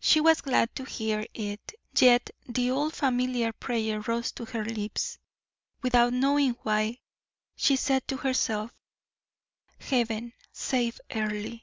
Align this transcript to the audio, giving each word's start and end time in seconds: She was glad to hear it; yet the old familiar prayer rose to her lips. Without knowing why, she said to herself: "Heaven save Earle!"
She 0.00 0.18
was 0.18 0.40
glad 0.40 0.74
to 0.76 0.86
hear 0.86 1.26
it; 1.34 1.74
yet 1.98 2.30
the 2.48 2.70
old 2.70 2.94
familiar 2.96 3.52
prayer 3.52 4.00
rose 4.00 4.32
to 4.32 4.46
her 4.46 4.64
lips. 4.64 5.18
Without 5.82 6.14
knowing 6.14 6.52
why, 6.62 7.00
she 7.54 7.76
said 7.76 8.08
to 8.08 8.16
herself: 8.16 8.72
"Heaven 9.78 10.32
save 10.52 10.98
Earle!" 11.14 11.58